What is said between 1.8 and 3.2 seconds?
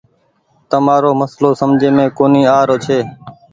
مين ڪونيٚ آروڇي۔